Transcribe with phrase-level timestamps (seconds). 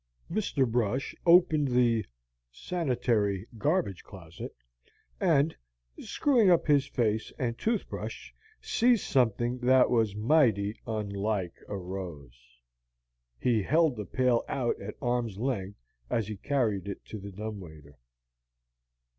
[0.31, 0.65] Mr.
[0.67, 2.03] Brush opened the
[2.51, 4.51] "sanitary garbage closet,"
[5.19, 5.55] and,
[5.99, 12.41] screwing up his face and tooth brush, seized something that was mighty unlike a rose.
[13.39, 15.77] He held the pail out at arm's length
[16.09, 17.99] as he carried it to the dumb waiter.